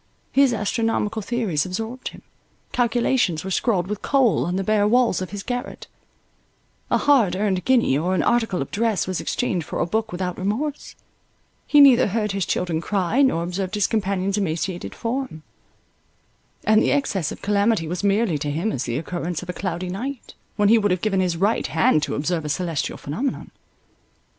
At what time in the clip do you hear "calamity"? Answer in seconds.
17.43-17.87